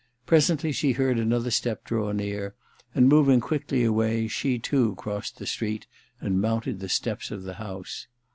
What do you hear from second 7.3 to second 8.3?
the house.